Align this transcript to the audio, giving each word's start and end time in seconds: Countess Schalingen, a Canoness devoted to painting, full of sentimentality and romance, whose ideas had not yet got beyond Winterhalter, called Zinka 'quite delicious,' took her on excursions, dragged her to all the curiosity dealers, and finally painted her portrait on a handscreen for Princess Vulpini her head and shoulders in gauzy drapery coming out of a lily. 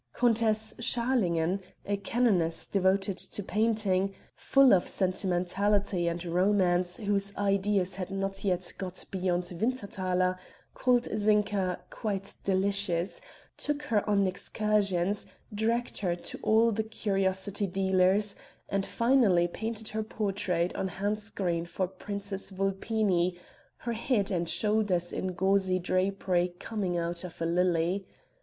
Countess 0.13 0.73
Schalingen, 0.79 1.61
a 1.85 1.95
Canoness 1.95 2.65
devoted 2.65 3.17
to 3.19 3.43
painting, 3.43 4.15
full 4.35 4.73
of 4.73 4.87
sentimentality 4.87 6.07
and 6.07 6.25
romance, 6.25 6.97
whose 6.97 7.31
ideas 7.37 7.97
had 7.97 8.09
not 8.09 8.43
yet 8.43 8.73
got 8.79 9.05
beyond 9.11 9.43
Winterhalter, 9.59 10.39
called 10.73 11.03
Zinka 11.15 11.81
'quite 11.91 12.33
delicious,' 12.43 13.21
took 13.57 13.83
her 13.83 14.09
on 14.09 14.25
excursions, 14.25 15.27
dragged 15.53 15.99
her 15.99 16.15
to 16.15 16.39
all 16.41 16.71
the 16.71 16.81
curiosity 16.81 17.67
dealers, 17.67 18.35
and 18.69 18.87
finally 18.87 19.47
painted 19.47 19.89
her 19.89 20.01
portrait 20.01 20.75
on 20.75 20.87
a 20.87 20.91
handscreen 20.93 21.63
for 21.67 21.85
Princess 21.87 22.49
Vulpini 22.49 23.37
her 23.77 23.93
head 23.93 24.31
and 24.31 24.49
shoulders 24.49 25.13
in 25.13 25.33
gauzy 25.35 25.77
drapery 25.77 26.55
coming 26.57 26.97
out 26.97 27.23
of 27.23 27.39
a 27.39 27.45
lily. 27.45 28.07